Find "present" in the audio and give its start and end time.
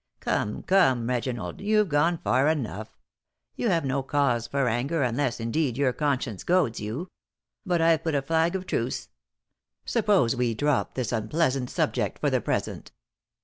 12.41-12.91